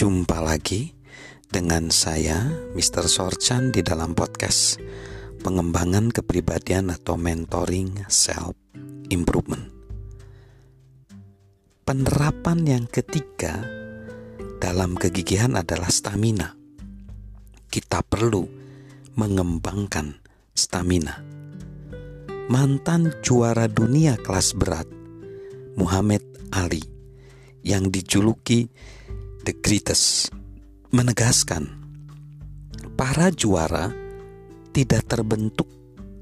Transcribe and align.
Jumpa 0.00 0.40
lagi 0.40 0.96
dengan 1.44 1.92
saya, 1.92 2.48
Mr. 2.72 3.04
Sorchan, 3.04 3.68
di 3.68 3.84
dalam 3.84 4.16
podcast 4.16 4.80
pengembangan 5.44 6.08
kepribadian 6.08 6.88
atau 6.88 7.20
mentoring 7.20 8.08
self 8.08 8.56
improvement. 9.12 9.68
Penerapan 11.84 12.64
yang 12.64 12.84
ketiga 12.88 13.60
dalam 14.56 14.96
kegigihan 14.96 15.52
adalah 15.52 15.92
stamina. 15.92 16.56
Kita 17.68 18.00
perlu 18.00 18.48
mengembangkan 19.20 20.16
stamina. 20.56 21.20
Mantan 22.48 23.20
juara 23.20 23.68
dunia 23.68 24.16
kelas 24.16 24.56
berat, 24.56 24.88
Muhammad 25.76 26.24
Ali, 26.56 26.88
yang 27.60 27.92
dijuluki 27.92 28.72
The 29.40 29.56
Greatest 29.56 30.36
menegaskan 30.92 31.64
para 32.92 33.32
juara 33.32 33.88
tidak 34.76 35.08
terbentuk 35.08 35.64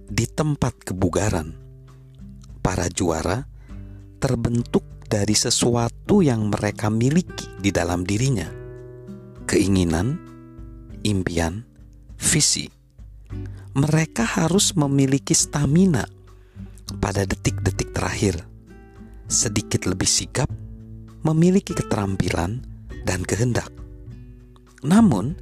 di 0.06 0.22
tempat 0.30 0.86
kebugaran. 0.86 1.50
Para 2.62 2.86
juara 2.86 3.42
terbentuk 4.22 4.86
dari 5.10 5.34
sesuatu 5.34 6.22
yang 6.22 6.46
mereka 6.46 6.94
miliki 6.94 7.50
di 7.58 7.74
dalam 7.74 8.06
dirinya. 8.06 8.46
Keinginan, 9.50 10.14
impian, 11.02 11.66
visi. 12.22 12.70
Mereka 13.74 14.38
harus 14.38 14.78
memiliki 14.78 15.34
stamina 15.34 16.06
pada 17.02 17.27
detik-detik 17.27 17.91
terakhir. 17.91 18.46
Sedikit 19.27 19.91
lebih 19.91 20.06
sigap, 20.06 20.46
memiliki 21.27 21.74
keterampilan, 21.74 22.77
dan 23.09 23.25
kehendak. 23.25 23.73
Namun, 24.84 25.33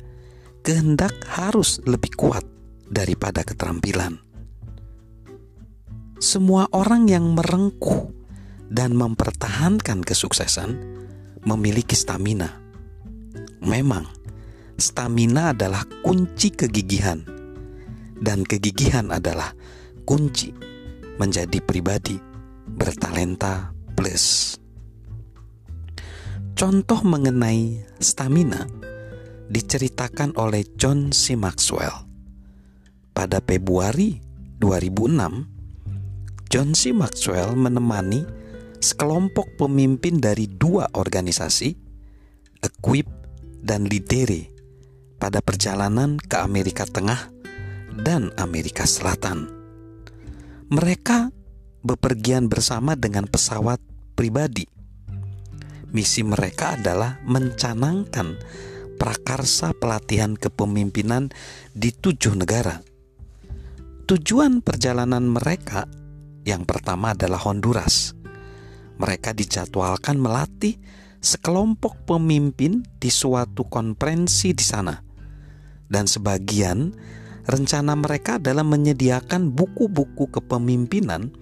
kehendak 0.62 1.19
harus 1.27 1.83
lebih 1.83 2.14
kuat 2.14 2.47
daripada 2.86 3.42
keterampilan. 3.42 4.22
Semua 6.22 6.70
orang 6.70 7.11
yang 7.11 7.34
merengkuh 7.34 8.14
dan 8.70 8.94
mempertahankan 8.94 10.06
kesuksesan 10.06 10.78
memiliki 11.42 11.98
stamina. 11.98 12.55
Memang, 13.61 14.06
stamina 14.78 15.50
adalah 15.50 15.83
kunci 16.06 16.55
kegigihan, 16.55 17.20
dan 18.22 18.47
kegigihan 18.47 19.11
adalah 19.11 19.53
kunci 20.06 20.55
menjadi 21.19 21.59
pribadi 21.61 22.17
bertalenta 22.67 23.75
plus. 23.92 24.56
Contoh 26.56 27.04
mengenai 27.04 27.84
stamina 28.00 28.64
diceritakan 29.52 30.40
oleh 30.40 30.64
John 30.80 31.12
C. 31.12 31.36
Maxwell. 31.36 31.92
Pada 33.12 33.44
Februari 33.44 34.16
2006, 34.64 36.48
John 36.48 36.72
C. 36.72 36.96
Maxwell 36.96 37.52
menemani 37.60 38.24
sekelompok 38.80 39.60
pemimpin 39.60 40.16
dari 40.16 40.48
dua 40.48 40.88
organisasi, 40.96 41.76
Equip 42.64 43.04
dan 43.60 43.84
Lidere, 43.84 44.48
pada 45.20 45.44
perjalanan 45.44 46.16
ke 46.16 46.41
Amerika 46.41 46.88
Tengah 46.88 47.36
dan 48.00 48.32
Amerika 48.41 48.88
Selatan. 48.88 49.44
Mereka 50.72 51.28
bepergian 51.84 52.48
bersama 52.48 52.96
dengan 52.96 53.28
pesawat 53.28 53.76
pribadi 54.16 54.75
Misi 55.97 56.20
mereka 56.20 56.77
adalah 56.77 57.25
mencanangkan 57.25 58.37
prakarsa 59.00 59.72
pelatihan 59.72 60.37
kepemimpinan 60.37 61.32
di 61.72 61.88
tujuh 61.88 62.37
negara. 62.37 62.84
Tujuan 64.04 64.60
perjalanan 64.60 65.25
mereka 65.25 65.88
yang 66.44 66.69
pertama 66.69 67.16
adalah 67.16 67.41
Honduras. 67.48 68.12
Mereka 69.00 69.32
dijadwalkan 69.32 70.20
melatih 70.20 70.76
sekelompok 71.25 72.04
pemimpin 72.04 72.84
di 73.00 73.09
suatu 73.09 73.65
konferensi 73.65 74.53
di 74.53 74.65
sana. 74.69 75.00
Dan 75.88 76.04
sebagian 76.04 76.93
rencana 77.49 77.97
mereka 77.97 78.37
adalah 78.37 78.69
menyediakan 78.69 79.49
buku-buku 79.49 80.28
kepemimpinan 80.28 81.32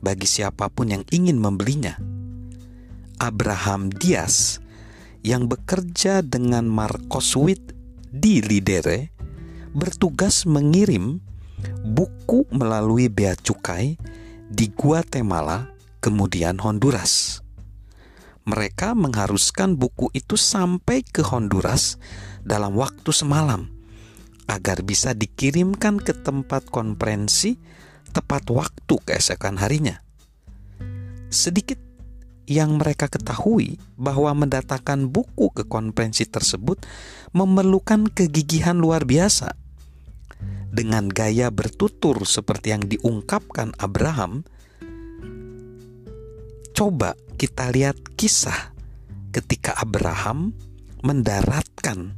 bagi 0.00 0.24
siapa 0.24 0.72
pun 0.72 0.96
yang 0.96 1.04
ingin 1.12 1.36
membelinya. 1.36 2.17
Abraham 3.18 3.90
Diaz 3.90 4.62
yang 5.26 5.50
bekerja 5.50 6.22
dengan 6.22 6.70
Marcos 6.70 7.34
Witt 7.34 7.74
di 8.08 8.40
Lidere 8.40 9.10
bertugas 9.74 10.46
mengirim 10.46 11.20
buku 11.82 12.46
melalui 12.54 13.10
bea 13.10 13.34
cukai 13.34 13.98
di 14.48 14.70
Guatemala 14.70 15.68
kemudian 15.98 16.62
Honduras. 16.62 17.42
Mereka 18.48 18.96
mengharuskan 18.96 19.76
buku 19.76 20.08
itu 20.16 20.40
sampai 20.40 21.04
ke 21.04 21.20
Honduras 21.20 22.00
dalam 22.40 22.72
waktu 22.80 23.12
semalam 23.12 23.68
agar 24.48 24.80
bisa 24.80 25.12
dikirimkan 25.12 26.00
ke 26.00 26.16
tempat 26.16 26.72
konferensi 26.72 27.60
tepat 28.16 28.48
waktu 28.48 28.94
keesokan 29.04 29.60
harinya. 29.60 30.00
Sedikit 31.28 31.87
yang 32.48 32.80
mereka 32.80 33.12
ketahui 33.12 33.76
bahwa 34.00 34.32
mendatangkan 34.32 35.12
buku 35.12 35.52
ke 35.52 35.68
konferensi 35.68 36.24
tersebut 36.24 36.80
memerlukan 37.36 38.08
kegigihan 38.08 38.80
luar 38.80 39.04
biasa. 39.04 39.52
Dengan 40.72 41.12
gaya 41.12 41.52
bertutur 41.52 42.24
seperti 42.24 42.72
yang 42.72 42.88
diungkapkan 42.88 43.76
Abraham, 43.76 44.48
coba 46.72 47.12
kita 47.36 47.68
lihat 47.68 48.00
kisah 48.16 48.72
ketika 49.28 49.76
Abraham 49.76 50.56
mendaratkan 51.04 52.16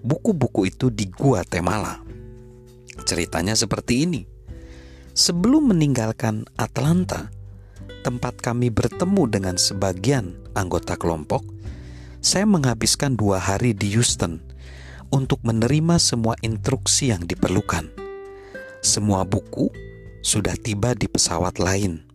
buku-buku 0.00 0.72
itu 0.72 0.88
di 0.88 1.12
Guatemala. 1.12 2.00
Ceritanya 3.04 3.52
seperti 3.52 4.08
ini. 4.08 4.22
Sebelum 5.16 5.72
meninggalkan 5.72 6.44
Atlanta, 6.60 7.32
tempat 8.06 8.38
kami 8.38 8.70
bertemu 8.70 9.26
dengan 9.26 9.58
sebagian 9.58 10.38
anggota 10.54 10.94
kelompok, 10.94 11.42
saya 12.22 12.46
menghabiskan 12.46 13.18
dua 13.18 13.42
hari 13.42 13.74
di 13.74 13.90
Houston 13.98 14.38
untuk 15.10 15.42
menerima 15.42 15.98
semua 15.98 16.38
instruksi 16.38 17.10
yang 17.10 17.26
diperlukan. 17.26 17.90
Semua 18.78 19.26
buku 19.26 19.74
sudah 20.22 20.54
tiba 20.54 20.94
di 20.94 21.10
pesawat 21.10 21.58
lain. 21.58 22.06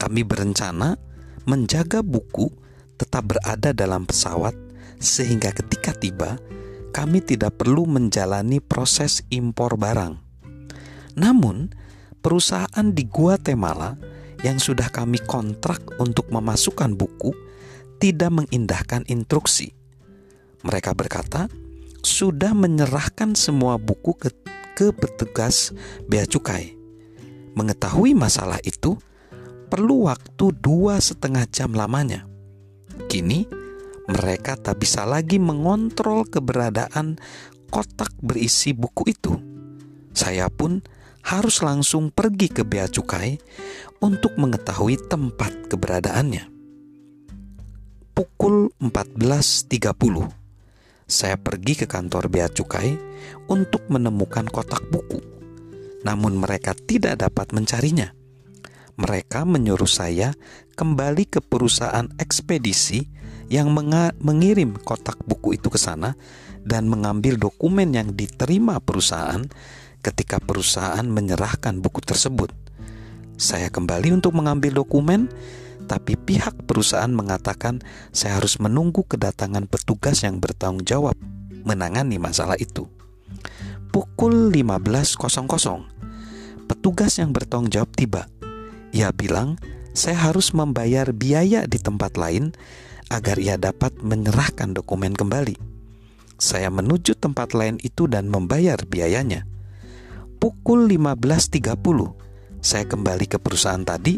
Kami 0.00 0.24
berencana 0.24 0.96
menjaga 1.44 2.00
buku 2.00 2.48
tetap 2.96 3.36
berada 3.36 3.76
dalam 3.76 4.08
pesawat 4.08 4.56
sehingga 4.96 5.52
ketika 5.52 5.92
tiba, 5.92 6.40
kami 6.96 7.20
tidak 7.20 7.60
perlu 7.60 7.84
menjalani 7.84 8.56
proses 8.56 9.20
impor 9.28 9.76
barang. 9.76 10.16
Namun, 11.20 11.76
perusahaan 12.24 12.88
di 12.96 13.04
Guatemala 13.04 14.19
yang 14.40 14.56
sudah 14.56 14.88
kami 14.88 15.20
kontrak 15.24 15.84
untuk 16.00 16.28
memasukkan 16.32 16.96
buku 16.96 17.32
tidak 18.00 18.32
mengindahkan 18.32 19.04
instruksi. 19.06 19.76
Mereka 20.64 20.96
berkata, 20.96 21.48
sudah 22.00 22.56
menyerahkan 22.56 23.36
semua 23.36 23.76
buku 23.76 24.16
ke, 24.16 24.32
ke 24.72 24.92
petugas 24.96 25.72
bea 26.08 26.24
cukai. 26.24 26.76
Mengetahui 27.52 28.16
masalah 28.16 28.56
itu 28.64 28.96
perlu 29.68 30.08
waktu 30.08 30.52
dua 30.56 30.96
setengah 30.98 31.44
jam 31.52 31.76
lamanya. 31.76 32.24
Kini 33.12 33.44
mereka 34.08 34.56
tak 34.56 34.80
bisa 34.80 35.04
lagi 35.04 35.36
mengontrol 35.36 36.24
keberadaan 36.24 37.20
kotak 37.68 38.10
berisi 38.24 38.72
buku 38.72 39.02
itu. 39.12 39.34
Saya 40.10 40.50
pun 40.50 40.82
harus 41.24 41.60
langsung 41.60 42.08
pergi 42.10 42.48
ke 42.48 42.62
bea 42.64 42.88
cukai 42.88 43.36
untuk 44.00 44.36
mengetahui 44.40 44.96
tempat 45.08 45.68
keberadaannya. 45.68 46.48
Pukul 48.16 48.72
14.30, 48.80 50.28
saya 51.08 51.36
pergi 51.40 51.72
ke 51.74 51.86
kantor 51.88 52.28
bea 52.28 52.48
cukai 52.50 52.96
untuk 53.48 53.86
menemukan 53.88 54.44
kotak 54.48 54.84
buku. 54.92 55.20
Namun 56.04 56.40
mereka 56.40 56.72
tidak 56.72 57.20
dapat 57.20 57.52
mencarinya. 57.52 58.12
Mereka 59.00 59.48
menyuruh 59.48 59.88
saya 59.88 60.36
kembali 60.76 61.24
ke 61.28 61.40
perusahaan 61.40 62.08
ekspedisi 62.20 63.08
yang 63.50 63.72
mengirim 64.20 64.76
kotak 64.80 65.18
buku 65.24 65.56
itu 65.56 65.72
ke 65.72 65.80
sana 65.80 66.14
dan 66.62 66.86
mengambil 66.86 67.40
dokumen 67.40 67.90
yang 67.96 68.12
diterima 68.12 68.78
perusahaan 68.78 69.42
ketika 70.00 70.40
perusahaan 70.40 71.04
menyerahkan 71.04 71.80
buku 71.80 72.00
tersebut. 72.04 72.52
Saya 73.40 73.72
kembali 73.72 74.20
untuk 74.20 74.36
mengambil 74.36 74.84
dokumen, 74.84 75.32
tetapi 75.84 76.16
pihak 76.20 76.68
perusahaan 76.68 77.10
mengatakan 77.10 77.80
saya 78.12 78.36
harus 78.38 78.60
menunggu 78.60 79.02
kedatangan 79.08 79.64
petugas 79.66 80.22
yang 80.22 80.38
bertanggung 80.38 80.84
jawab 80.84 81.16
menangani 81.64 82.16
masalah 82.20 82.56
itu. 82.60 82.86
Pukul 83.90 84.54
15.00, 84.54 85.18
petugas 86.70 87.18
yang 87.18 87.34
bertanggung 87.34 87.74
jawab 87.74 87.90
tiba. 87.96 88.30
Ia 88.94 89.10
bilang, 89.10 89.58
saya 89.90 90.30
harus 90.30 90.54
membayar 90.54 91.10
biaya 91.10 91.66
di 91.66 91.78
tempat 91.82 92.14
lain 92.14 92.54
agar 93.10 93.42
ia 93.42 93.58
dapat 93.58 93.98
menyerahkan 93.98 94.70
dokumen 94.70 95.18
kembali. 95.18 95.58
Saya 96.38 96.70
menuju 96.70 97.18
tempat 97.18 97.52
lain 97.52 97.82
itu 97.82 98.06
dan 98.06 98.30
membayar 98.30 98.78
biayanya. 98.86 99.44
Pukul 100.40 100.88
15.30, 100.88 102.64
saya 102.64 102.88
kembali 102.88 103.28
ke 103.28 103.36
perusahaan 103.36 103.84
tadi, 103.84 104.16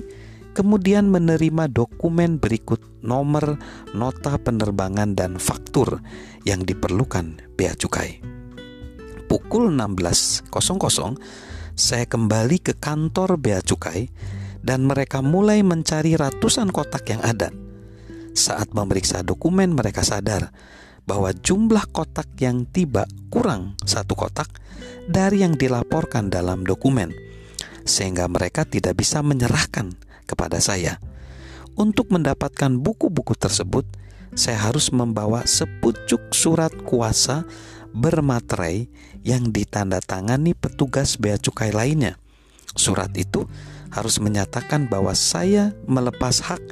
kemudian 0.55 1.11
menerima 1.11 1.67
dokumen 1.67 2.39
berikut 2.39 2.79
nomor 3.03 3.59
nota 3.91 4.39
penerbangan 4.39 5.19
dan 5.19 5.43
faktur 5.43 5.99
yang 6.47 6.63
diperlukan 6.63 7.43
bea 7.59 7.75
cukai. 7.75 8.23
Pukul 9.27 9.75
16.00, 9.75 10.47
saya 11.75 12.07
kembali 12.07 12.71
ke 12.71 12.79
kantor 12.79 13.43
bea 13.43 13.59
cukai 13.59 14.07
dan 14.63 14.87
mereka 14.87 15.27
mulai 15.27 15.67
mencari 15.67 16.15
ratusan 16.15 16.71
kotak 16.71 17.03
yang 17.11 17.23
ada. 17.27 17.51
Saat 18.31 18.71
memeriksa 18.79 19.27
dokumen, 19.27 19.75
mereka 19.75 20.07
sadar 20.07 20.55
bahwa 21.07 21.35
jumlah 21.35 21.91
kotak 21.91 22.31
yang 22.39 22.63
tiba 22.69 23.07
kurang 23.33 23.75
satu 23.83 24.15
kotak 24.15 24.49
dari 25.11 25.43
yang 25.43 25.59
dilaporkan 25.59 26.31
dalam 26.31 26.63
dokumen, 26.63 27.11
sehingga 27.83 28.31
mereka 28.31 28.63
tidak 28.63 29.03
bisa 29.03 29.21
menyerahkan 29.21 29.99
kepada 30.29 30.63
saya. 30.63 31.03
Untuk 31.75 32.13
mendapatkan 32.13 32.79
buku-buku 32.79 33.35
tersebut, 33.35 33.89
saya 34.37 34.71
harus 34.71 34.93
membawa 34.93 35.45
sepucuk 35.45 36.33
surat 36.33 36.73
kuasa 36.87 37.45
bermaterai 37.93 38.89
yang 39.27 39.53
ditandatangani 39.53 40.57
petugas 40.57 41.21
bea 41.21 41.37
cukai 41.37 41.73
lainnya. 41.75 42.17
Surat 42.73 43.13
itu 43.19 43.45
harus 43.93 44.17
menyatakan 44.23 44.89
bahwa 44.89 45.13
saya 45.13 45.77
melepas 45.85 46.41
hak 46.41 46.63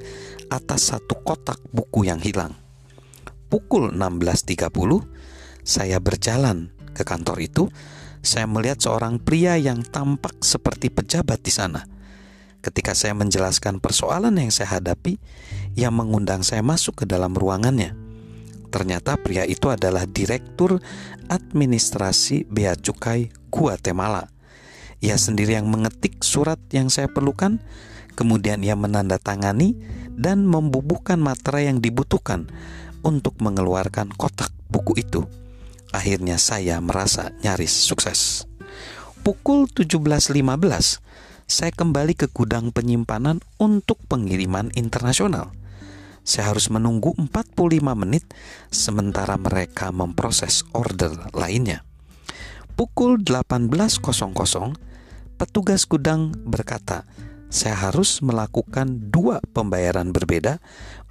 atas 0.49 0.95
satu 0.95 1.21
kotak 1.21 1.61
buku 1.69 2.09
yang 2.09 2.17
hilang 2.17 2.57
pukul 3.51 3.91
16.30 3.93 5.21
saya 5.67 6.01
berjalan 6.01 6.73
ke 6.97 7.03
kantor 7.05 7.39
itu. 7.45 7.65
Saya 8.21 8.45
melihat 8.45 8.77
seorang 8.77 9.17
pria 9.17 9.57
yang 9.57 9.81
tampak 9.81 10.45
seperti 10.45 10.93
pejabat 10.93 11.41
di 11.41 11.49
sana. 11.49 11.89
Ketika 12.61 12.93
saya 12.93 13.17
menjelaskan 13.17 13.81
persoalan 13.81 14.37
yang 14.37 14.53
saya 14.53 14.77
hadapi, 14.77 15.17
ia 15.73 15.89
mengundang 15.89 16.45
saya 16.45 16.61
masuk 16.61 17.01
ke 17.01 17.05
dalam 17.09 17.33
ruangannya. 17.33 17.97
Ternyata 18.69 19.17
pria 19.17 19.49
itu 19.49 19.73
adalah 19.73 20.05
direktur 20.05 20.85
administrasi 21.33 22.45
bea 22.45 22.77
cukai 22.77 23.33
Guatemala. 23.49 24.29
Ia 25.01 25.17
sendiri 25.17 25.57
yang 25.57 25.73
mengetik 25.73 26.21
surat 26.21 26.61
yang 26.77 26.93
saya 26.93 27.09
perlukan, 27.09 27.65
kemudian 28.21 28.61
ia 28.61 28.77
menandatangani 28.77 29.81
dan 30.13 30.45
membubuhkan 30.45 31.17
materai 31.17 31.73
yang 31.73 31.81
dibutuhkan 31.81 32.53
untuk 33.03 33.39
mengeluarkan 33.41 34.13
kotak 34.15 34.53
buku 34.71 35.03
itu. 35.03 35.27
Akhirnya 35.91 36.39
saya 36.39 36.79
merasa 36.79 37.35
nyaris 37.43 37.75
sukses. 37.75 38.47
Pukul 39.21 39.69
17.15, 39.69 40.33
saya 41.51 41.73
kembali 41.75 42.15
ke 42.15 42.31
gudang 42.31 42.71
penyimpanan 42.71 43.43
untuk 43.59 43.99
pengiriman 44.07 44.71
internasional. 44.79 45.51
Saya 46.23 46.55
harus 46.55 46.71
menunggu 46.71 47.13
45 47.19 47.59
menit 47.99 48.23
sementara 48.71 49.35
mereka 49.35 49.91
memproses 49.91 50.63
order 50.71 51.11
lainnya. 51.35 51.83
Pukul 52.79 53.21
18.00, 53.21 53.67
petugas 55.37 55.85
gudang 55.91 56.33
berkata, 56.47 57.05
saya 57.51 57.91
harus 57.91 58.23
melakukan 58.23 59.11
dua 59.11 59.43
pembayaran 59.51 60.15
berbeda 60.15 60.63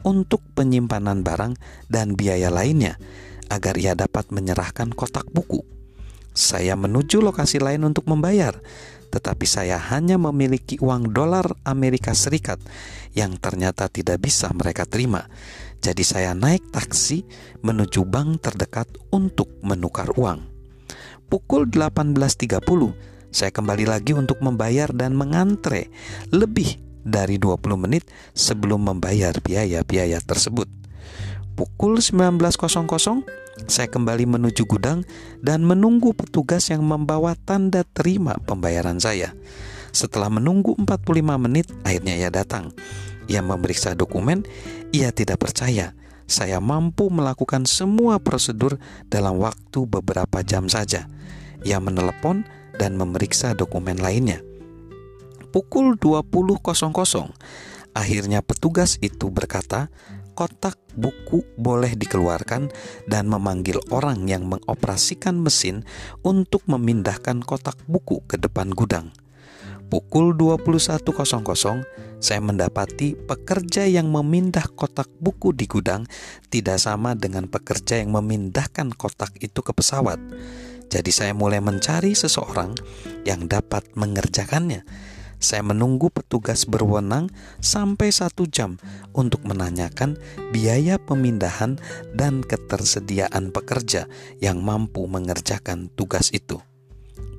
untuk 0.06 0.44
penyimpanan 0.56 1.22
barang 1.26 1.58
dan 1.92 2.16
biaya 2.16 2.48
lainnya 2.50 3.00
agar 3.50 3.76
ia 3.76 3.98
dapat 3.98 4.30
menyerahkan 4.30 4.94
kotak 4.94 5.28
buku. 5.34 5.66
Saya 6.38 6.78
menuju 6.78 7.20
lokasi 7.20 7.60
lain 7.60 7.84
untuk 7.84 8.06
membayar, 8.08 8.56
tetapi 9.10 9.44
saya 9.50 9.76
hanya 9.76 10.22
memiliki 10.22 10.78
uang 10.80 11.12
dolar 11.12 11.58
Amerika 11.66 12.14
Serikat 12.14 12.62
yang 13.18 13.36
ternyata 13.42 13.90
tidak 13.90 14.22
bisa 14.22 14.48
mereka 14.54 14.86
terima. 14.86 15.26
Jadi 15.82 16.04
saya 16.06 16.38
naik 16.38 16.70
taksi 16.70 17.26
menuju 17.66 18.06
bank 18.06 18.46
terdekat 18.46 18.88
untuk 19.10 19.50
menukar 19.66 20.14
uang. 20.14 20.46
Pukul 21.28 21.68
18.30 21.70 22.66
saya 23.30 23.54
kembali 23.54 23.86
lagi 23.86 24.18
untuk 24.18 24.42
membayar 24.42 24.90
dan 24.90 25.14
mengantre 25.14 25.94
lebih 26.34 26.89
dari 27.04 27.40
20 27.40 27.60
menit 27.80 28.08
sebelum 28.36 28.88
membayar 28.88 29.36
biaya-biaya 29.40 30.20
tersebut. 30.24 30.68
Pukul 31.56 32.00
19.00, 32.00 32.40
saya 33.68 33.88
kembali 33.92 34.26
menuju 34.40 34.64
gudang 34.64 35.04
dan 35.44 35.68
menunggu 35.68 36.16
petugas 36.16 36.72
yang 36.72 36.88
membawa 36.88 37.36
tanda 37.36 37.84
terima 37.84 38.40
pembayaran 38.48 38.98
saya. 38.98 39.36
Setelah 39.92 40.32
menunggu 40.32 40.78
45 40.80 41.46
menit, 41.50 41.68
akhirnya 41.84 42.16
ia 42.16 42.30
datang. 42.32 42.72
Ia 43.28 43.44
memeriksa 43.44 43.94
dokumen, 43.98 44.48
ia 44.96 45.12
tidak 45.12 45.44
percaya 45.44 46.00
saya 46.30 46.62
mampu 46.62 47.10
melakukan 47.10 47.66
semua 47.66 48.22
prosedur 48.22 48.78
dalam 49.10 49.42
waktu 49.42 49.90
beberapa 49.90 50.46
jam 50.46 50.70
saja. 50.70 51.10
Ia 51.66 51.82
menelepon 51.82 52.46
dan 52.78 52.94
memeriksa 53.02 53.58
dokumen 53.58 53.98
lainnya. 53.98 54.38
Pukul 55.50 55.98
20.00, 55.98 56.30
akhirnya 57.98 58.46
petugas 58.46 59.02
itu 59.02 59.34
berkata, 59.34 59.90
kotak 60.38 60.78
buku 60.94 61.42
boleh 61.58 61.98
dikeluarkan 61.98 62.70
dan 63.10 63.26
memanggil 63.26 63.82
orang 63.90 64.30
yang 64.30 64.46
mengoperasikan 64.46 65.42
mesin 65.42 65.90
untuk 66.22 66.62
memindahkan 66.70 67.42
kotak 67.42 67.82
buku 67.90 68.22
ke 68.30 68.38
depan 68.38 68.70
gudang. 68.72 69.10
Pukul 69.90 70.38
21.00, 70.38 71.02
saya 72.22 72.42
mendapati 72.46 73.18
pekerja 73.18 73.90
yang 73.90 74.14
memindah 74.14 74.70
kotak 74.78 75.10
buku 75.18 75.50
di 75.50 75.66
gudang 75.66 76.06
tidak 76.54 76.78
sama 76.78 77.18
dengan 77.18 77.50
pekerja 77.50 77.98
yang 77.98 78.14
memindahkan 78.14 78.94
kotak 78.94 79.34
itu 79.42 79.66
ke 79.66 79.74
pesawat. 79.74 80.22
Jadi 80.94 81.10
saya 81.10 81.34
mulai 81.34 81.58
mencari 81.58 82.14
seseorang 82.14 82.78
yang 83.26 83.50
dapat 83.50 83.82
mengerjakannya. 83.98 84.86
Saya 85.40 85.64
menunggu 85.64 86.12
petugas 86.12 86.68
berwenang 86.68 87.32
sampai 87.64 88.12
satu 88.12 88.44
jam 88.44 88.76
untuk 89.16 89.48
menanyakan 89.48 90.20
biaya 90.52 91.00
pemindahan 91.00 91.80
dan 92.12 92.44
ketersediaan 92.44 93.56
pekerja 93.56 94.12
yang 94.44 94.60
mampu 94.60 95.08
mengerjakan 95.08 95.88
tugas 95.96 96.36
itu. 96.36 96.60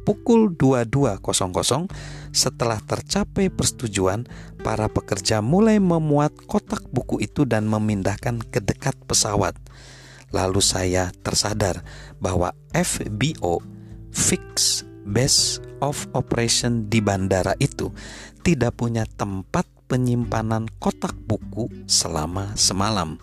Pukul 0.08 0.56
22.00 0.56 1.92
setelah 2.32 2.80
tercapai 2.80 3.52
persetujuan, 3.52 4.24
para 4.64 4.88
pekerja 4.88 5.44
mulai 5.44 5.76
memuat 5.76 6.32
kotak 6.48 6.88
buku 6.88 7.20
itu 7.20 7.44
dan 7.44 7.68
memindahkan 7.68 8.40
ke 8.48 8.64
dekat 8.64 8.96
pesawat. 9.04 9.52
Lalu 10.32 10.62
saya 10.64 11.12
tersadar 11.20 11.84
bahwa 12.16 12.54
FBO 12.72 13.60
Fix 14.10 14.82
Base 15.04 15.62
of 15.80 16.06
Operation 16.12 16.86
di 16.88 17.00
bandara 17.00 17.56
itu 17.58 17.88
tidak 18.44 18.80
punya 18.80 19.04
tempat 19.04 19.66
penyimpanan 19.90 20.70
kotak 20.78 21.16
buku 21.26 21.66
selama 21.90 22.54
semalam. 22.54 23.18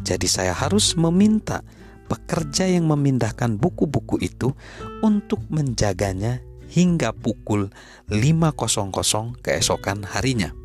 Jadi 0.00 0.24
saya 0.30 0.56
harus 0.56 0.96
meminta 0.96 1.60
pekerja 2.08 2.64
yang 2.64 2.88
memindahkan 2.88 3.60
buku-buku 3.60 4.16
itu 4.24 4.56
untuk 5.04 5.44
menjaganya 5.52 6.40
hingga 6.72 7.12
pukul 7.12 7.68
5.00 8.08 9.44
keesokan 9.44 10.08
harinya. 10.08 10.56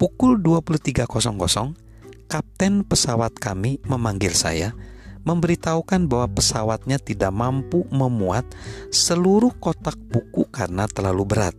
Pukul 0.00 0.40
23.00 0.40 1.76
kapten 2.32 2.80
pesawat 2.88 3.36
kami 3.36 3.76
memanggil 3.84 4.32
saya, 4.32 4.72
memberitahukan 5.22 6.10
bahwa 6.10 6.28
pesawatnya 6.34 6.98
tidak 6.98 7.30
mampu 7.30 7.86
memuat 7.90 8.46
seluruh 8.90 9.54
kotak 9.58 9.98
buku 10.10 10.46
karena 10.50 10.86
terlalu 10.90 11.24
berat. 11.26 11.56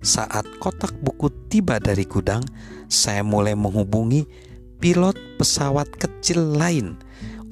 Saat 0.00 0.48
kotak 0.60 0.96
buku 1.00 1.28
tiba 1.52 1.76
dari 1.76 2.08
gudang, 2.08 2.40
saya 2.88 3.20
mulai 3.20 3.52
menghubungi 3.52 4.24
pilot 4.80 5.16
pesawat 5.36 5.92
kecil 6.00 6.56
lain 6.56 6.96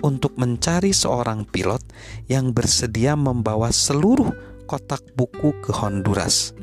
untuk 0.01 0.39
mencari 0.41 0.95
seorang 0.95 1.45
pilot 1.45 1.83
yang 2.31 2.57
bersedia 2.57 3.19
membawa 3.19 3.69
seluruh 3.69 4.33
kotak 4.65 5.05
buku 5.13 5.53
ke 5.61 5.73
Honduras. 5.77 6.57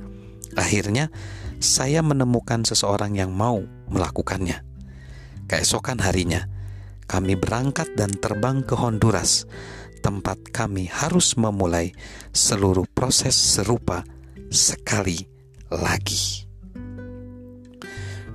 Akhirnya, 0.58 1.12
saya 1.60 2.02
menemukan 2.02 2.64
seseorang 2.64 3.18
yang 3.18 3.34
mau 3.34 3.62
melakukannya. 3.92 4.64
Keesokan 5.46 6.02
harinya, 6.02 6.50
kami 7.06 7.38
berangkat 7.38 7.94
dan 7.94 8.10
terbang 8.18 8.66
ke 8.66 8.74
Honduras, 8.74 9.46
tempat 10.06 10.38
kami 10.54 10.86
harus 10.86 11.34
memulai 11.38 11.94
seluruh 12.30 12.86
proses 12.94 13.34
serupa 13.34 14.06
sekali 14.54 15.26
lagi. 15.74 16.46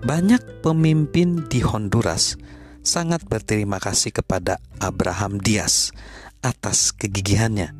Banyak 0.01 0.65
pemimpin 0.65 1.47
di 1.47 1.61
Honduras 1.63 2.35
sangat 2.81 3.23
berterima 3.29 3.77
kasih 3.77 4.11
kepada 4.11 4.59
Abraham 4.81 5.39
Diaz 5.39 5.93
atas 6.41 6.91
kegigihannya. 6.97 7.77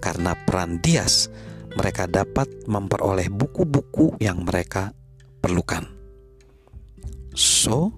Karena 0.00 0.32
peran 0.32 0.80
Diaz, 0.80 1.28
mereka 1.76 2.08
dapat 2.08 2.48
memperoleh 2.64 3.28
buku-buku 3.28 4.16
yang 4.22 4.48
mereka 4.48 4.96
perlukan. 5.44 5.84
So, 7.36 7.92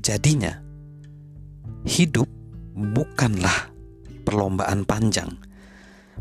jadinya 0.00 0.63
hidup 1.84 2.28
bukanlah 2.72 3.70
perlombaan 4.24 4.88
panjang, 4.88 5.36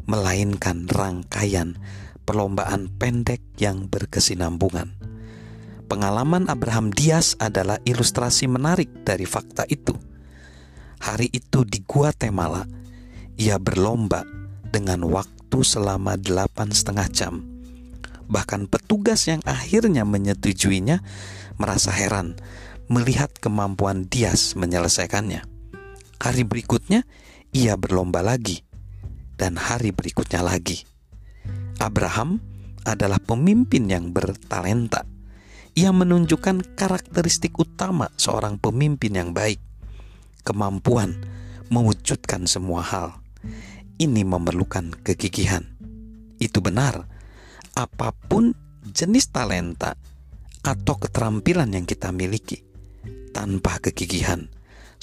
melainkan 0.03 0.91
rangkaian 0.91 1.79
perlombaan 2.27 2.91
pendek 2.99 3.39
yang 3.59 3.87
berkesinambungan. 3.87 4.95
Pengalaman 5.87 6.47
Abraham 6.51 6.91
Diaz 6.91 7.35
adalah 7.39 7.79
ilustrasi 7.83 8.47
menarik 8.47 9.03
dari 9.07 9.27
fakta 9.27 9.67
itu. 9.67 9.95
Hari 11.03 11.27
itu 11.31 11.67
di 11.67 11.83
Guatemala, 11.83 12.63
ia 13.35 13.59
berlomba 13.59 14.23
dengan 14.71 15.03
waktu 15.07 15.59
selama 15.61 16.15
delapan 16.15 16.71
setengah 16.71 17.07
jam. 17.11 17.33
Bahkan 18.31 18.71
petugas 18.71 19.27
yang 19.27 19.43
akhirnya 19.43 20.07
menyetujuinya 20.07 21.03
merasa 21.59 21.91
heran 21.91 22.39
melihat 22.87 23.29
kemampuan 23.37 24.07
Diaz 24.07 24.55
menyelesaikannya. 24.55 25.52
Hari 26.23 26.47
berikutnya, 26.47 27.03
ia 27.51 27.75
berlomba 27.75 28.23
lagi, 28.23 28.63
dan 29.35 29.59
hari 29.59 29.91
berikutnya 29.91 30.39
lagi. 30.39 30.87
Abraham 31.83 32.39
adalah 32.87 33.19
pemimpin 33.19 33.91
yang 33.91 34.15
bertalenta. 34.15 35.03
Ia 35.75 35.91
menunjukkan 35.91 36.79
karakteristik 36.79 37.59
utama 37.59 38.07
seorang 38.15 38.55
pemimpin 38.55 39.19
yang 39.19 39.35
baik, 39.35 39.59
kemampuan 40.47 41.11
mewujudkan 41.67 42.47
semua 42.47 42.87
hal. 42.87 43.19
Ini 43.99 44.23
memerlukan 44.23 44.95
kegigihan. 45.03 45.67
Itu 46.39 46.63
benar. 46.63 47.03
Apa 47.75 48.15
pun 48.15 48.55
jenis 48.87 49.27
talenta 49.27 49.99
atau 50.63 50.95
keterampilan 51.03 51.75
yang 51.75 51.83
kita 51.83 52.15
miliki, 52.15 52.63
tanpa 53.35 53.83
kegigihan, 53.83 54.47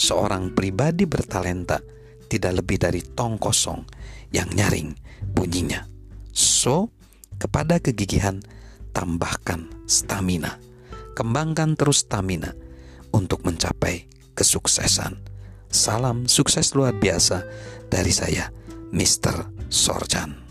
seorang 0.00 0.56
pribadi 0.56 1.04
bertalenta 1.04 1.84
tidak 2.24 2.64
lebih 2.64 2.80
dari 2.80 3.04
tong 3.04 3.36
kosong 3.36 3.84
yang 4.32 4.48
nyaring 4.48 4.96
bunyinya. 5.20 5.84
So, 6.32 6.88
kepada 7.36 7.76
kegigihan 7.76 8.40
tambahkan 8.96 9.68
stamina. 9.84 10.56
Kembangkan 11.12 11.76
terus 11.76 12.08
stamina 12.08 12.56
untuk 13.12 13.44
mencapai 13.44 14.08
kesuksesan. 14.32 15.20
Salam 15.68 16.24
sukses 16.26 16.72
luar 16.72 16.96
biasa 16.96 17.44
dari 17.92 18.10
saya, 18.10 18.48
Mr. 18.90 19.68
Sorjan. 19.68 20.49